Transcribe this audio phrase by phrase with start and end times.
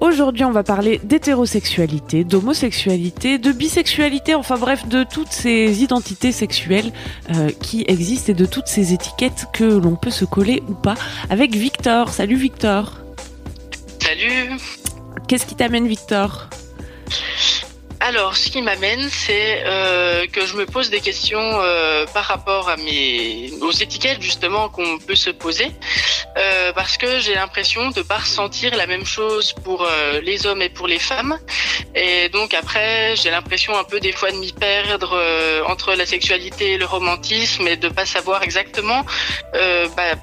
[0.00, 6.92] Aujourd'hui, on va parler d'hétérosexualité, d'homosexualité, de bisexualité, enfin bref, de toutes ces identités sexuelles
[7.34, 10.94] euh, qui existent et de toutes ces étiquettes que l'on peut se coller ou pas
[11.30, 12.10] avec Victor.
[12.10, 12.92] Salut Victor.
[14.02, 14.50] Salut.
[15.28, 16.48] Qu'est-ce qui t'amène Victor?
[18.00, 22.68] Alors, ce qui m'amène, c'est euh, que je me pose des questions euh, par rapport
[22.68, 25.72] à mes aux étiquettes justement qu'on peut se poser,
[26.36, 30.62] euh, parce que j'ai l'impression de pas ressentir la même chose pour euh, les hommes
[30.62, 31.38] et pour les femmes,
[31.94, 36.06] et donc après j'ai l'impression un peu des fois de m'y perdre euh, entre la
[36.06, 39.04] sexualité et le romantisme et de pas savoir exactement.
[39.96, 40.14] bah,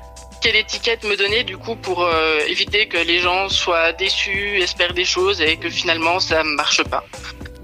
[0.44, 4.94] quelle étiquette me donner du coup pour euh, éviter que les gens soient déçus, espèrent
[4.94, 7.06] des choses et que finalement ça marche pas.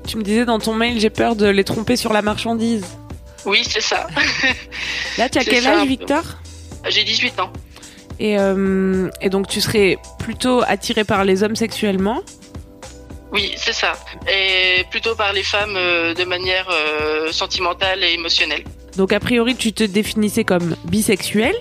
[0.07, 2.85] Tu me disais dans ton mail, j'ai peur de les tromper sur la marchandise.
[3.45, 4.07] Oui, c'est ça.
[5.17, 5.87] Là, tu as quel âge.
[5.87, 6.23] Victor?
[6.87, 7.51] J'ai 18 ans.
[8.19, 12.21] Et, euh, et donc tu serais plutôt attiré par les hommes sexuellement
[13.31, 13.93] Oui, c'est ça.
[14.27, 18.63] Et plutôt par les femmes euh, de manière euh, sentimentale et émotionnelle.
[18.97, 21.55] Donc a priori, tu te définissais comme bisexuel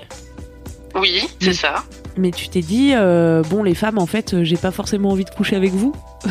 [0.94, 1.84] Oui, c'est ça.
[2.16, 5.30] Mais tu t'es dit, euh, bon, les femmes, en fait, j'ai pas forcément envie de
[5.30, 5.94] coucher avec vous.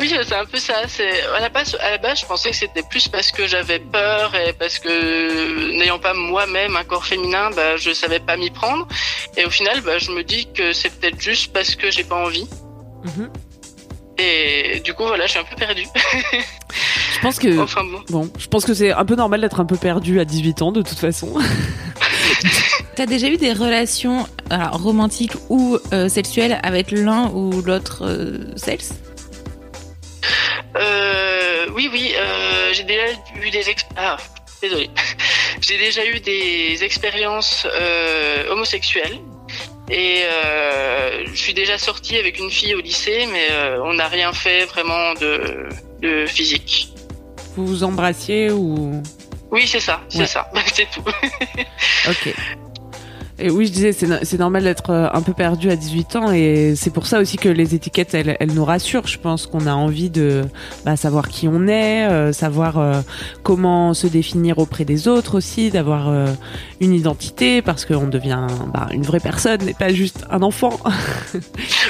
[0.00, 0.74] Oui, c'est un peu ça.
[0.88, 3.78] C'est à la base, à la base, je pensais que c'était plus parce que j'avais
[3.78, 8.50] peur et parce que n'ayant pas moi-même un corps féminin, bah, je savais pas m'y
[8.50, 8.88] prendre.
[9.36, 12.16] Et au final, bah, je me dis que c'est peut-être juste parce que j'ai pas
[12.16, 12.48] envie.
[13.04, 13.30] Mhm.
[14.18, 15.86] Et du coup, voilà, je suis un peu perdue.
[17.14, 18.02] Je pense que, enfin bon.
[18.08, 20.72] bon, je pense que c'est un peu normal d'être un peu perdu à 18 ans,
[20.72, 21.34] de toute façon.
[22.96, 28.56] T'as déjà eu des relations alors, romantiques ou euh, sexuelles avec l'un ou l'autre euh,
[28.56, 28.92] sexe?
[28.92, 29.09] Euh,
[31.74, 33.04] oui, oui, euh, j'ai déjà
[33.42, 33.62] eu des.
[33.96, 34.16] Ah,
[34.62, 34.90] désolé.
[35.60, 39.18] j'ai déjà eu des expériences euh, homosexuelles.
[39.92, 44.06] Et euh, je suis déjà sortie avec une fille au lycée, mais euh, on n'a
[44.06, 45.68] rien fait vraiment de,
[46.00, 46.92] de physique.
[47.56, 49.02] Vous vous embrassiez ou...
[49.50, 50.26] Oui, c'est ça, c'est Ouais.
[50.26, 51.02] ça, c'est tout.
[52.08, 52.32] Ok.
[53.40, 56.16] Et oui, je disais, c'est no- c'est normal d'être euh, un peu perdu à 18
[56.16, 59.06] ans et c'est pour ça aussi que les étiquettes, elles, elles nous rassurent.
[59.06, 60.42] Je pense qu'on a envie de
[60.84, 63.00] bah, savoir qui on est, euh, savoir euh,
[63.42, 66.26] comment se définir auprès des autres aussi, d'avoir euh,
[66.80, 70.78] une identité parce qu'on devient bah, une vraie personne et pas juste un enfant.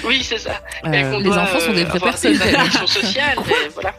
[0.07, 0.53] Oui, c'est ça.
[0.87, 2.33] Euh, les doit, enfants sont des vraies personnes.
[2.35, 3.39] Des interactions sociales,
[3.75, 3.95] voilà.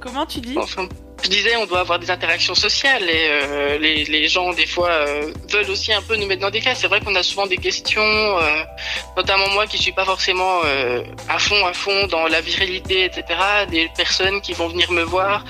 [0.00, 0.56] Comment tu dis?
[0.56, 0.88] Enfin,
[1.26, 4.90] je disais, on doit avoir des interactions sociales et euh, les, les gens, des fois,
[4.90, 6.78] euh, veulent aussi un peu nous mettre dans des cases.
[6.80, 8.62] C'est vrai qu'on a souvent des questions, euh,
[9.16, 10.60] notamment moi qui suis pas forcément
[11.28, 13.24] à fond, à fond dans la virilité, etc.
[13.70, 15.44] Des personnes qui vont venir me voir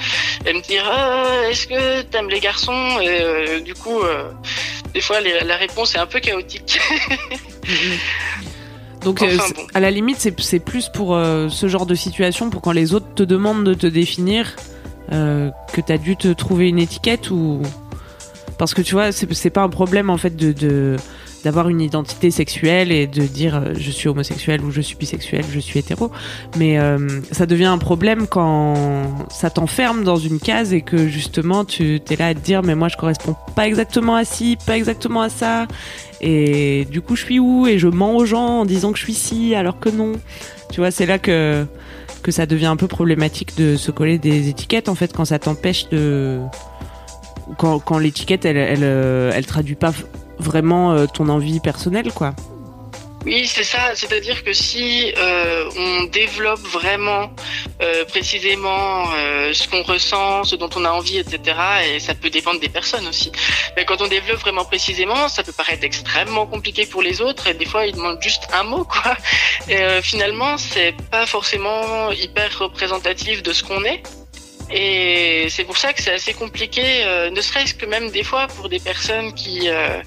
[0.47, 2.99] et me dire Ah, Est-ce que t'aimes les garçons?
[3.01, 4.01] Et du coup,
[4.95, 6.79] des fois, les- la réponse est un peu chaotique.
[9.03, 9.67] Donc Enfin, c'est- bon.
[9.75, 11.09] à la limite, c'est plus pour
[11.51, 14.57] ce genre de situation, pour quand les autres te demandent de te définir,
[15.13, 17.63] euh, que t'as dû te trouver une étiquette ou
[18.59, 20.97] parce que tu vois, c'est pas un problème en fait de
[21.45, 25.45] d'avoir une identité sexuelle et de dire euh, je suis homosexuel ou je suis bisexuel,
[25.49, 26.11] je suis hétéro,
[26.59, 31.65] mais euh, ça devient un problème quand ça t'enferme dans une case et que justement
[31.65, 34.77] tu t'es là à te dire mais moi je corresponds pas exactement à ci, pas
[34.77, 35.69] exactement à ça
[36.21, 39.05] et du coup je suis où et je mens aux gens en disant que je
[39.05, 40.15] suis ci alors que non.
[40.73, 41.65] Tu vois, c'est là que
[42.27, 45.39] que ça devient un peu problématique de se coller des étiquettes en fait quand ça
[45.39, 46.41] t'empêche de
[47.57, 49.93] quand, quand l'étiquette elle elle euh, elle traduit pas
[50.41, 52.35] vraiment euh, ton envie personnelle quoi.
[53.27, 53.97] Oui, c'est ça.
[53.97, 57.35] C'est-à-dire que si euh, on développe vraiment
[57.83, 61.41] euh, précisément euh, ce qu'on ressent, ce dont on a envie, etc.
[61.91, 63.33] Et ça peut dépendre des personnes aussi.
[63.77, 67.49] Mais quand on développe vraiment précisément, ça peut paraître extrêmement compliqué pour les autres.
[67.49, 69.17] Et des fois, ils demandent juste un mot, quoi.
[69.69, 74.05] Et euh, finalement, c'est pas forcément hyper représentatif de ce qu'on est.
[74.71, 78.49] Et c'est pour ça que c'est assez compliqué, euh, ne serait-ce que même des fois
[78.49, 80.03] pour des personnes qui euh,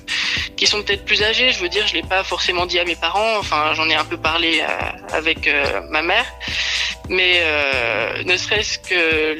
[0.56, 1.52] qui sont peut-être plus âgées.
[1.52, 3.38] Je veux dire, je l'ai pas forcément dit à mes parents.
[3.38, 6.26] Enfin, j'en ai un peu parlé euh, avec euh, ma mère,
[7.10, 9.38] mais euh, ne serait-ce que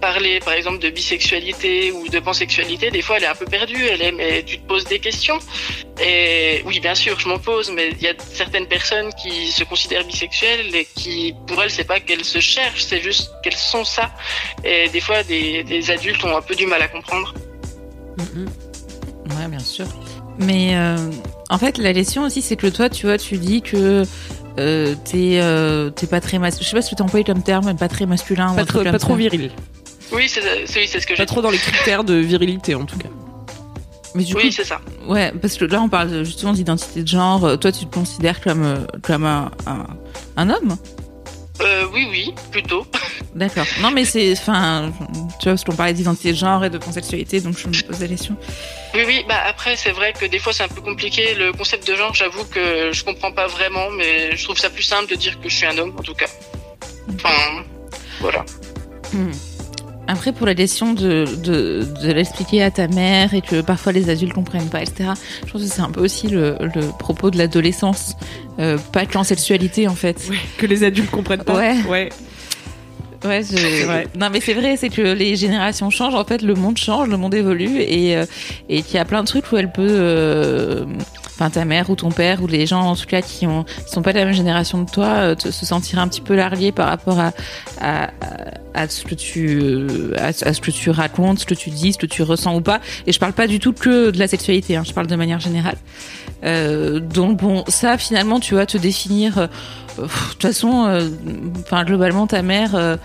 [0.00, 3.86] parler, par exemple, de bisexualité ou de pansexualité, des fois, elle est un peu perdue.
[3.86, 5.38] Elle est, mais tu te poses des questions.
[6.02, 9.62] Et oui, bien sûr, je m'en pose, mais il y a certaines personnes qui se
[9.64, 13.84] considèrent bisexuelles et qui, pour elles, c'est pas qu'elles se cherchent, c'est juste qu'elles sont
[13.84, 14.10] ça.
[14.64, 17.34] Et des fois, des, adultes ont un peu du mal à comprendre.
[18.18, 19.86] Ouais, bien sûr.
[20.40, 20.96] Mais euh,
[21.50, 24.04] en fait, la question aussi, c'est que toi, tu vois, tu dis que
[24.58, 26.64] euh, t'es euh, t'es pas très masculin.
[26.64, 28.52] Je sais pas si tu employé comme terme, pas très masculin.
[28.52, 29.50] ou Pas trop, pas trop viril.
[30.12, 30.40] Oui, c'est
[30.76, 33.08] oui, c'est ce que j'ai Pas trop dans les critères de virilité en tout cas.
[34.16, 34.80] Mais du Oui, c'est ça.
[35.06, 37.44] ouais, parce que là, on parle justement d'identité de genre.
[37.44, 39.86] Euh, Toi, tu te considères comme euh, comme un, un,
[40.36, 40.76] un homme?
[41.60, 42.86] Euh, oui, oui, plutôt.
[43.34, 43.66] D'accord.
[43.80, 44.92] Non, mais c'est, enfin,
[45.38, 48.00] tu vois, parce qu'on parlait d'identité de genre et de pansexualité, donc je me pose
[48.00, 48.36] la question.
[48.94, 51.34] Oui, oui, bah après, c'est vrai que des fois, c'est un peu compliqué.
[51.34, 54.82] Le concept de genre, j'avoue que je comprends pas vraiment, mais je trouve ça plus
[54.82, 56.28] simple de dire que je suis un homme, en tout cas.
[57.14, 57.64] Enfin,
[58.20, 58.44] voilà.
[59.12, 59.30] Hmm.
[60.10, 64.10] Après, pour la question de, de, de l'expliquer à ta mère et que parfois les
[64.10, 65.10] adultes comprennent pas, etc.,
[65.46, 68.16] je pense que c'est un peu aussi le, le propos de l'adolescence.
[68.58, 70.28] Euh, pas que en sexualité, en fait.
[70.58, 71.54] Que les adultes comprennent pas.
[71.54, 71.76] Ouais.
[71.88, 72.08] ouais.
[73.24, 74.18] Ouais, je-.
[74.18, 76.16] Non, mais c'est vrai, c'est que les générations changent.
[76.16, 78.24] En fait, le monde change, le monde évolue, et euh,
[78.68, 80.86] et qu'il y a plein de trucs où elle peut, euh,
[81.48, 84.12] ta mère ou ton père ou les gens en tout cas qui ont sont pas
[84.12, 86.88] de la même génération de toi, euh, te- se sentir un petit peu largués par
[86.88, 87.32] rapport à
[87.80, 88.10] à, à-
[88.74, 91.98] à ce que tu euh, à, ce que tu racontes, ce que tu dis, ce
[91.98, 92.80] que tu ressens ou pas.
[93.06, 94.76] Et je parle pas du tout que de la sexualité.
[94.76, 95.76] Hein, je parle de manière générale.
[96.44, 99.48] Euh, donc bon, ça finalement, tu vas te définir.
[99.98, 101.10] De toute façon,
[101.60, 102.98] enfin globalement, ta mère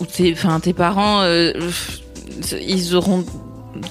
[0.00, 1.22] ou tes, enfin tes parents,
[2.60, 3.24] ils auront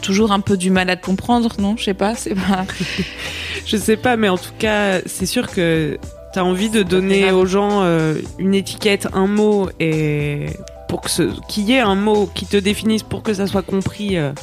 [0.01, 1.75] toujours un peu du mal à te comprendre, non?
[1.77, 2.65] Je sais pas, c'est pas.
[3.65, 5.97] Je sais pas, mais en tout cas, c'est sûr que
[6.33, 10.47] t'as envie de donner aux gens euh, une étiquette, un mot, et
[10.87, 13.61] pour que ce, qu'il y ait un mot qui te définisse pour que ça soit
[13.61, 14.33] compris euh,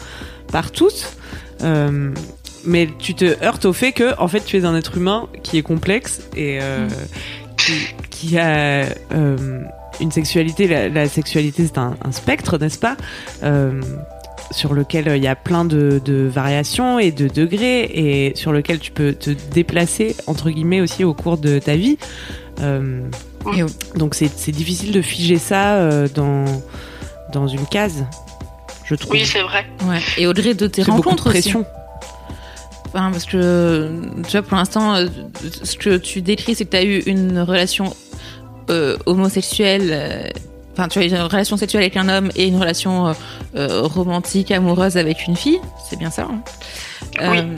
[0.50, 1.12] par tous.
[1.62, 2.12] Euh,
[2.64, 5.58] mais tu te heurtes au fait que, en fait, tu es un être humain qui
[5.58, 6.88] est complexe et euh,
[7.56, 7.72] qui,
[8.10, 8.86] qui a
[10.00, 10.66] une sexualité.
[10.68, 12.96] La, la sexualité, c'est un, un spectre, n'est-ce pas?
[14.50, 18.52] Sur lequel euh, il y a plein de, de variations et de degrés et sur
[18.52, 21.98] lequel tu peux te déplacer entre guillemets aussi au cours de ta vie.
[22.60, 23.02] Euh,
[23.56, 26.44] Et- donc c'est c'est difficile de figer ça euh, dans
[27.32, 28.04] dans une case,
[28.84, 29.12] je trouve.
[29.12, 29.66] Oui, c'est vrai.
[29.86, 30.00] Ouais.
[30.16, 31.52] Et au-delà de tes beaucoup de rencontres aussi.
[32.86, 33.90] Enfin, parce que
[34.26, 34.94] tu vois, pour l'instant,
[35.62, 37.94] ce que tu décris, c'est que tu as eu une relation
[38.70, 40.32] euh, homosexuelle.
[40.78, 43.12] Enfin, tu as une relation sexuelle avec un homme et une relation euh,
[43.56, 45.58] euh, romantique, amoureuse avec une fille.
[45.90, 46.28] C'est bien ça.
[46.30, 46.40] hein?
[47.20, 47.38] Oui.
[47.38, 47.54] Euh,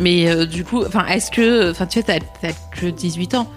[0.00, 3.50] mais euh, du coup, est-ce que, enfin, tu vois, t'as que 18 ans.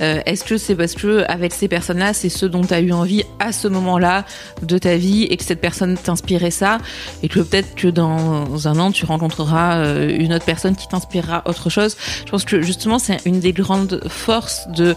[0.00, 2.92] Euh, Est-ce que c'est parce que avec ces personnes-là, c'est ce dont tu as eu
[2.92, 4.24] envie à ce moment-là
[4.62, 6.78] de ta vie et que cette personne t'inspirait ça?
[7.22, 11.70] Et que peut-être que dans un an tu rencontreras une autre personne qui t'inspirera autre
[11.70, 11.96] chose.
[12.24, 14.96] Je pense que justement c'est une des grandes forces de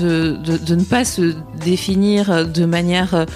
[0.00, 3.26] de, ne pas se définir de manière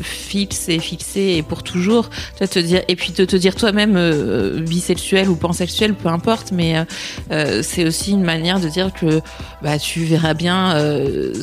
[0.00, 2.08] fixe et fixée et pour toujours.
[2.38, 6.52] Tu te dire et puis de te dire toi-même euh, bisexuel ou pansexuel, peu importe,
[6.52, 6.84] mais euh,
[7.32, 9.20] euh, c'est aussi une manière de dire que
[9.60, 10.74] bah tu verras bien.
[10.76, 11.34] Euh,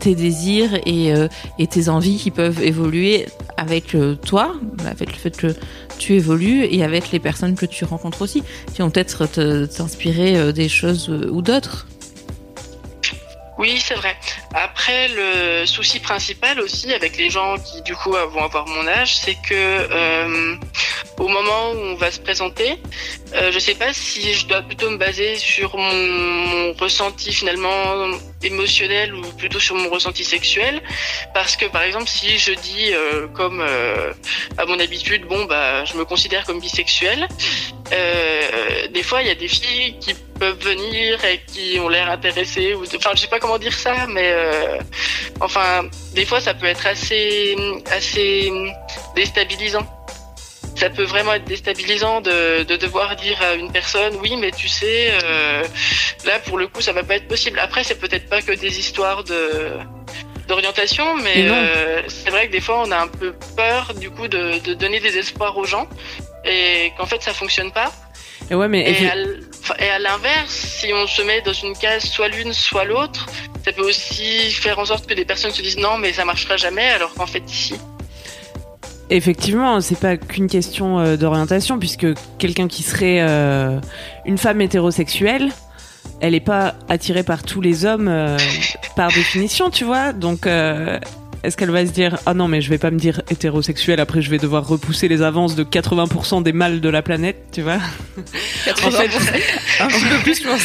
[0.00, 1.12] tes désirs et,
[1.58, 3.26] et tes envies qui peuvent évoluer
[3.58, 3.94] avec
[4.24, 4.54] toi,
[4.86, 5.54] avec le fait que
[5.98, 8.42] tu évolues et avec les personnes que tu rencontres aussi,
[8.72, 9.26] qui vont peut-être
[9.66, 11.86] t'inspirer des choses ou d'autres.
[13.58, 14.16] Oui, c'est vrai.
[14.54, 19.18] Après, le souci principal aussi avec les gens qui du coup vont avoir mon âge,
[19.18, 20.56] c'est que
[21.20, 22.80] au moment où on va se présenter,
[23.34, 28.08] euh, je sais pas si je dois plutôt me baser sur mon, ressenti finalement
[28.42, 30.80] émotionnel ou plutôt sur mon ressenti sexuel,
[31.34, 34.12] parce que par exemple si je dis euh, comme euh,
[34.56, 37.28] à mon habitude, bon bah je me considère comme bisexuel,
[37.92, 42.08] euh, des fois il y a des filles qui peuvent venir et qui ont l'air
[42.08, 44.34] intéressées enfin je sais pas comment dire ça mais
[45.40, 45.82] enfin
[46.14, 47.56] des fois ça peut être assez
[47.90, 48.50] assez
[49.14, 49.86] déstabilisant
[50.80, 54.66] ça peut vraiment être déstabilisant de, de devoir dire à une personne oui mais tu
[54.66, 55.62] sais euh,
[56.24, 57.58] là pour le coup ça va pas être possible.
[57.58, 59.42] Après c'est peut-être pas que des histoires de
[60.48, 64.26] d'orientation, mais euh, c'est vrai que des fois on a un peu peur du coup
[64.26, 65.86] de, de donner des espoirs aux gens
[66.44, 67.92] et qu'en fait ça fonctionne pas.
[68.50, 72.52] Et ouais, mais Et à, l'inverse, si on se met dans une case soit l'une
[72.52, 73.26] soit l'autre,
[73.64, 76.56] ça peut aussi faire en sorte que des personnes se disent non mais ça marchera
[76.56, 77.74] jamais alors qu'en fait si.
[79.12, 82.06] Effectivement, c'est pas qu'une question euh, d'orientation, puisque
[82.38, 83.80] quelqu'un qui serait euh,
[84.24, 85.50] une femme hétérosexuelle,
[86.20, 88.38] elle est pas attirée par tous les hommes euh,
[88.94, 90.12] par définition, tu vois.
[90.12, 90.46] Donc,
[91.42, 94.20] est-ce qu'elle va se dire ah non mais je vais pas me dire hétérosexuelle, après
[94.22, 97.78] je vais devoir repousser les avances de 80% des mâles de la planète, tu vois
[98.84, 99.10] En fait,
[99.80, 100.62] un peu plus, je pense.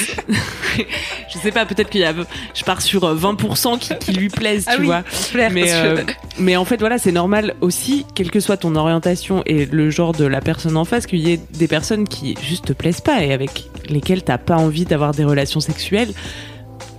[1.34, 2.14] je sais pas, peut-être qu'il y a,
[2.54, 5.04] je pars sur euh, 20% qui, qui lui plaisent, tu Ah oui, vois.
[5.32, 5.98] clair, Mais, euh,
[6.40, 10.12] mais en fait, voilà, c'est normal aussi, quelle que soit ton orientation et le genre
[10.14, 13.24] de la personne en face, qu'il y ait des personnes qui juste te plaisent pas
[13.24, 16.12] et avec lesquelles t'as pas envie d'avoir des relations sexuelles,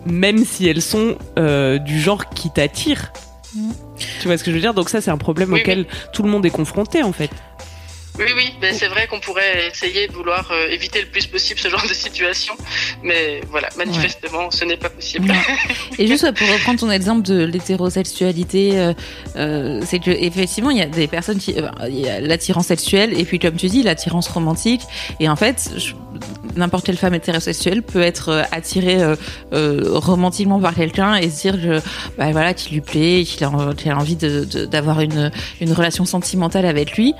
[0.06, 3.12] même si elles sont euh, du genre qui t'attire.
[4.20, 4.74] Tu vois ce que je veux dire?
[4.74, 7.30] Donc ça, c'est un problème Oui, auquel tout le monde est confronté, en fait.
[8.18, 11.60] Oui oui, ben, c'est vrai qu'on pourrait essayer de vouloir euh, éviter le plus possible
[11.60, 12.54] ce genre de situation,
[13.02, 15.30] mais voilà manifestement ce n'est pas possible.
[15.98, 18.92] Et juste pour reprendre ton exemple de l'hétérosexualité, euh,
[19.36, 22.66] euh, c'est que effectivement il y a des personnes qui, euh, il y a l'attirance
[22.68, 24.80] sexuelle et puis comme tu dis l'attirance romantique.
[25.20, 25.92] Et en fait, je-
[26.56, 28.96] n'importe quelle femme hétérosexuelle peut être attirée
[29.52, 31.80] euh, romantiquement par quelqu'un et se dire que
[32.16, 35.30] bah, voilà qu'il lui plaît, qu'il a, a envie de- de- d'avoir une
[35.60, 37.12] une relation sentimentale avec lui,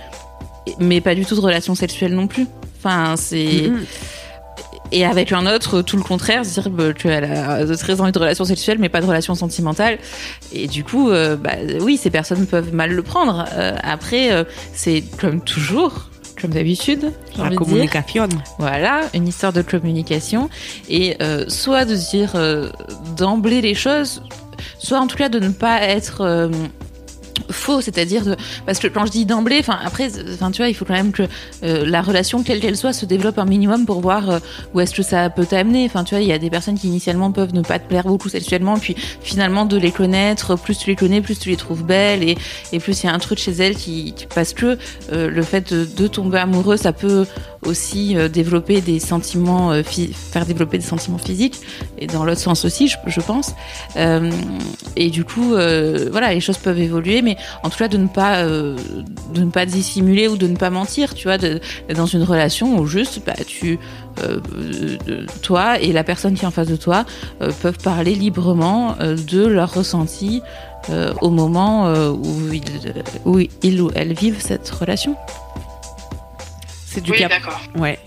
[0.80, 2.46] mais pas du tout de relation sexuelle non plus.
[2.78, 3.84] Enfin c'est Mhm.
[4.92, 8.18] et avec un autre, tout le contraire, se dire bah, qu'elle a très envie de
[8.18, 9.98] relations sexuelles, mais pas de relations sentimentales.
[10.52, 13.46] Et du coup, euh, bah, oui, ces personnes peuvent mal le prendre.
[13.54, 16.08] Euh, après, euh, c'est comme toujours,
[16.40, 17.58] comme d'habitude, La dire.
[17.58, 18.28] communication.
[18.58, 20.48] Voilà, une histoire de communication.
[20.88, 21.16] Et
[21.48, 22.32] soit de dire
[23.16, 24.22] d'emblée les choses,
[24.78, 26.48] soit en tout cas de ne pas être
[27.50, 30.74] faux, c'est-à-dire de parce que quand je dis d'emblée, enfin après, enfin tu vois, il
[30.74, 31.24] faut quand même que
[31.62, 34.38] euh, la relation quelle qu'elle soit se développe un minimum pour voir euh,
[34.74, 35.84] où est-ce que ça peut t'amener.
[35.86, 38.04] Enfin tu vois, il y a des personnes qui initialement peuvent ne pas te plaire
[38.04, 41.84] beaucoup sexuellement, puis finalement de les connaître, plus tu les connais, plus tu les trouves
[41.84, 42.36] belles et,
[42.72, 44.78] et plus il y a un truc chez elles qui, parce que
[45.12, 47.26] euh, le fait de tomber amoureux, ça peut
[47.66, 51.60] aussi euh, développer des sentiments, euh, faire développer des sentiments physiques
[51.98, 53.54] et dans l'autre sens aussi, je, pense.
[53.96, 54.30] Euh,
[54.96, 58.44] et du coup, voilà, les choses peuvent évoluer, mais en tout cas de ne pas
[58.44, 58.76] de
[59.36, 63.20] ne pas dissimuler ou de ne pas mentir, tu vois, dans une relation où juste
[63.26, 63.78] bah, tu
[65.42, 67.04] toi et la personne qui est en face de toi
[67.60, 70.42] peuvent parler librement de leurs ressentis
[71.20, 72.50] au moment où
[73.24, 75.16] où ils ou elles vivent cette relation.
[76.96, 77.60] C'est du Oui cas d'accord.
[77.76, 77.98] Ouais.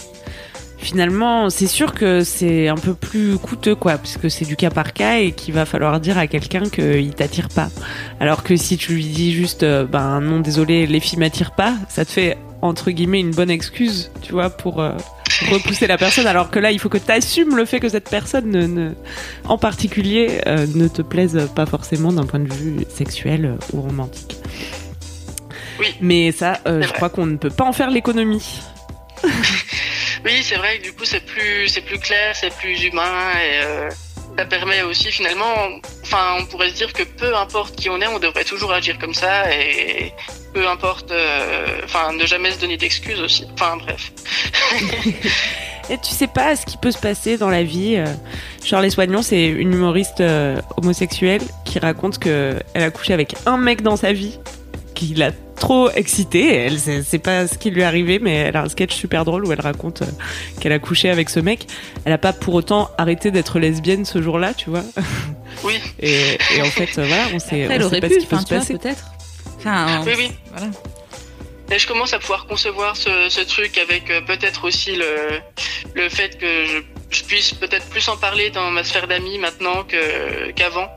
[0.79, 4.93] Finalement, c'est sûr que c'est un peu plus coûteux, quoi, puisque c'est du cas par
[4.93, 7.69] cas et qu'il va falloir dire à quelqu'un qu'il t'attire pas.
[8.19, 11.75] Alors que si tu lui dis juste, euh, ben non, désolé, les filles m'attirent pas,
[11.89, 14.93] ça te fait entre guillemets une bonne excuse, tu vois, pour euh,
[15.51, 16.25] repousser la personne.
[16.25, 18.93] Alors que là, il faut que tu assumes le fait que cette personne, ne, ne-
[19.45, 24.37] en particulier, euh, ne te plaise pas forcément d'un point de vue sexuel ou romantique.
[25.79, 25.87] Oui.
[26.01, 28.61] Mais ça, euh, je crois qu'on ne peut pas en faire l'économie.
[30.25, 33.63] Oui, c'est vrai que du coup c'est plus c'est plus clair, c'est plus humain et
[33.63, 33.89] euh,
[34.37, 35.55] ça permet aussi finalement,
[36.03, 38.97] enfin on pourrait se dire que peu importe qui on est, on devrait toujours agir
[38.99, 40.13] comme ça et
[40.53, 43.45] peu importe, euh, enfin ne jamais se donner d'excuses aussi.
[43.53, 44.11] Enfin bref.
[45.91, 47.95] Et tu sais pas ce qui peut se passer dans la vie.
[47.97, 48.05] euh.
[48.63, 53.57] Charles Soignon, c'est une humoriste euh, homosexuelle qui raconte que elle a couché avec un
[53.57, 54.37] mec dans sa vie
[54.93, 56.53] qui l'a trop excitée.
[56.55, 59.25] Elle sait c'est pas ce qui lui est arrivé, mais elle a un sketch super
[59.25, 60.05] drôle où elle raconte euh,
[60.59, 61.67] qu'elle a couché avec ce mec.
[62.05, 64.83] Elle a pas pour autant arrêté d'être lesbienne ce jour-là, tu vois.
[65.63, 68.07] Oui, Et, et en fait, euh, voilà, on sait, Après, elle on sait aurait pas
[68.07, 68.73] pu, ce qui peut se tu vois, passer.
[68.77, 69.03] peut-être.
[69.57, 70.31] Enfin, oui, oui.
[70.51, 70.67] voilà.
[71.71, 75.39] Et je commence à pouvoir concevoir ce, ce truc avec euh, peut-être aussi le,
[75.95, 76.77] le fait que je,
[77.09, 80.87] je puisse peut-être plus en parler dans ma sphère d'amis maintenant que qu'avant.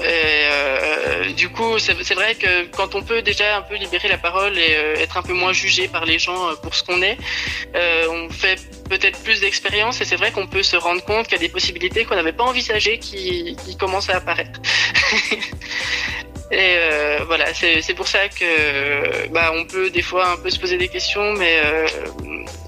[0.00, 4.18] Et euh, du coup, c'est vrai que quand on peut déjà un peu libérer la
[4.18, 7.00] parole et euh, être un peu moins jugé par les gens euh, pour ce qu'on
[7.00, 7.16] est,
[7.74, 8.60] euh, on fait
[8.90, 11.48] peut-être plus d'expérience et c'est vrai qu'on peut se rendre compte qu'il y a des
[11.48, 14.60] possibilités qu'on n'avait pas envisagées qui, qui commencent à apparaître.
[16.52, 20.60] Et euh, voilà, c'est pour ça que bah on peut des fois un peu se
[20.60, 21.88] poser des questions, mais euh,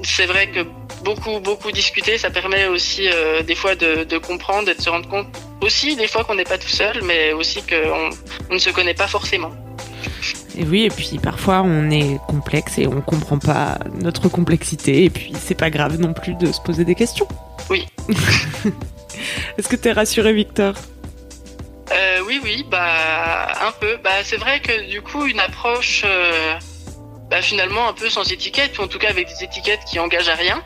[0.03, 0.67] c'est vrai que
[1.05, 3.09] beaucoup beaucoup discuter, ça permet aussi
[3.47, 5.29] des fois de, de comprendre et de se rendre compte
[5.61, 8.11] aussi des fois qu'on n'est pas tout seul, mais aussi qu'on
[8.51, 9.53] on ne se connaît pas forcément.
[10.57, 15.11] Et oui, et puis parfois on est complexe et on comprend pas notre complexité, et
[15.11, 17.29] puis c'est pas grave non plus de se poser des questions.
[17.71, 17.87] Oui.
[19.59, 20.75] Est-ce que t'es rassuré, Victor?
[21.93, 23.99] Euh, oui, oui, bah un peu.
[24.03, 26.55] Bah c'est vrai que du coup une approche, euh,
[27.31, 30.29] bah finalement un peu sans étiquette ou en tout cas avec des étiquettes qui engagent
[30.29, 30.63] à rien,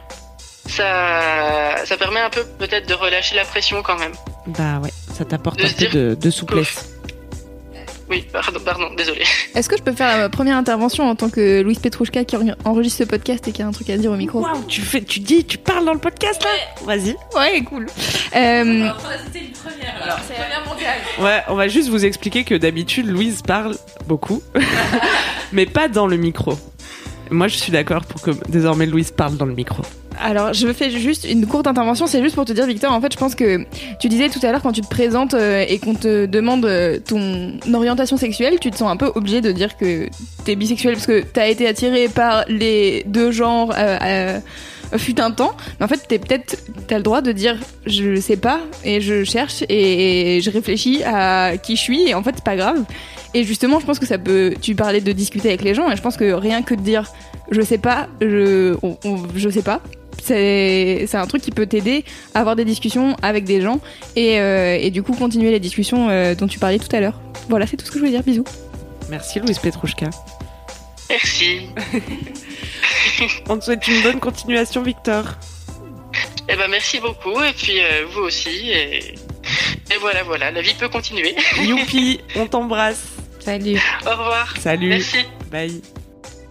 [0.68, 4.14] ça, ça permet un peu peut-être de relâcher la pression quand même.
[4.46, 6.88] Bah ouais, ça t'apporte un peu dire de, de souplesse.
[8.10, 9.22] Oui, pardon, pardon, désolé.
[9.54, 12.98] Est-ce que je peux faire la première intervention en tant que Louise Petrouchka qui enregistre
[12.98, 14.40] ce podcast et qui a un truc à dire au micro?
[14.42, 16.50] Waouh, tu fais, tu dis, tu parles dans le podcast là?
[16.84, 17.16] Vas-y.
[17.34, 17.86] Ouais, cool.
[17.86, 18.90] Euh,
[19.24, 20.18] C'était une première, alors.
[20.18, 20.98] Première mondiale.
[21.20, 24.42] Ouais, on va juste vous expliquer que d'habitude Louise parle beaucoup,
[25.52, 26.58] mais pas dans le micro.
[27.30, 29.82] Moi, je suis d'accord pour que désormais Louise parle dans le micro.
[30.20, 32.06] Alors, je fais juste une courte intervention.
[32.06, 33.64] C'est juste pour te dire, Victor, en fait, je pense que
[33.98, 36.98] tu disais tout à l'heure, quand tu te présentes euh, et qu'on te demande euh,
[36.98, 40.08] ton orientation sexuelle, tu te sens un peu obligé de dire que
[40.44, 44.38] t'es bisexuel parce que t'as été attiré par les deux genres euh,
[44.98, 45.52] fut un temps.
[45.80, 49.24] Mais en fait, t'es peut-être, t'as le droit de dire, je sais pas, et je
[49.24, 52.84] cherche et, je réfléchis à qui je suis, et en fait, c'est pas grave.
[53.34, 54.54] Et justement, je pense que ça peut.
[54.60, 57.10] Tu parlais de discuter avec les gens, et je pense que rien que de dire,
[57.50, 58.98] je sais pas, je, on-
[59.34, 59.80] je sais pas,
[60.22, 63.80] c'est un truc qui peut t'aider à avoir des discussions avec des gens
[64.16, 67.20] et, euh, et du coup continuer les discussions euh, dont tu parlais tout à l'heure.
[67.48, 68.22] Voilà, c'est tout ce que je voulais dire.
[68.22, 68.44] Bisous.
[69.10, 70.10] Merci Louise Petrouchka.
[71.10, 71.68] Merci.
[73.48, 75.24] On te souhaite une bonne continuation, Victor.
[76.48, 80.74] Eh ben merci beaucoup et puis euh, vous aussi et, et voilà voilà, la vie
[80.74, 81.34] peut continuer.
[81.62, 83.04] Youpi, on t'embrasse.
[83.40, 83.80] Salut.
[84.06, 84.54] Au revoir.
[84.58, 84.88] Salut.
[84.88, 85.18] Merci.
[85.50, 85.82] Bye.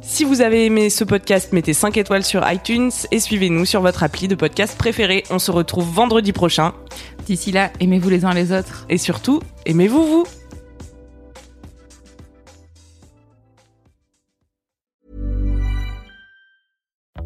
[0.00, 4.02] Si vous avez aimé ce podcast, mettez 5 étoiles sur iTunes et suivez-nous sur votre
[4.02, 5.24] appli de podcast préféré.
[5.30, 6.72] On se retrouve vendredi prochain.
[7.26, 8.86] D'ici là, aimez-vous les uns les autres.
[8.88, 10.24] Et surtout, aimez-vous vous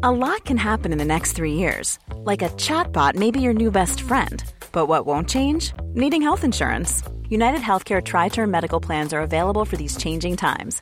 [0.05, 1.97] A lot can happen in the next three years.
[2.25, 4.43] Like a chatbot may be your new best friend.
[4.73, 5.71] But what won't change?
[5.93, 7.03] Needing health insurance.
[7.29, 10.81] United Healthcare Tri Term Medical Plans are available for these changing times.